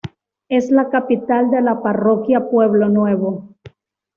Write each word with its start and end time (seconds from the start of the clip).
Es 0.49 0.71
la 0.71 0.89
capital 0.89 1.51
de 1.51 1.61
la 1.61 1.83
parroquia 1.83 2.49
Pueblo 2.49 2.89
Nuevo. 2.89 3.49